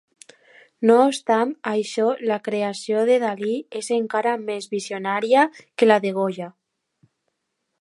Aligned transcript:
No 0.89 0.93
obstant 1.09 1.51
això, 1.71 2.07
la 2.31 2.39
creació 2.47 3.03
de 3.09 3.17
Dalí 3.25 3.53
és 3.81 3.91
encara 3.99 4.33
més 4.47 4.69
visionària 4.75 5.45
que 5.63 5.91
la 5.91 5.99
de 6.07 6.15
Goya. 6.17 6.49